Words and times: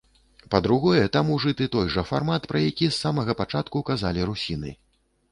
Па-другое, 0.53 1.01
там 1.17 1.27
ужыты 1.35 1.67
той 1.75 1.91
жа 1.95 2.03
фармат, 2.11 2.47
пра 2.51 2.61
які 2.69 2.87
з 2.89 2.93
самага 3.01 3.35
пачатку 3.41 3.83
казалі 3.91 4.25
русіны. 4.31 4.73